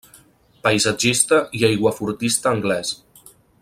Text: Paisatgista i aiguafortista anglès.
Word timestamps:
Paisatgista 0.67 1.41
i 1.59 1.63
aiguafortista 1.69 2.55
anglès. 2.57 2.99